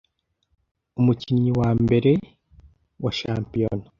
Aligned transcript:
umukinnyi 0.99 1.51
wa 1.59 1.69
mbere 1.83 2.11
wa 3.03 3.11
Shampiyona 3.19 3.85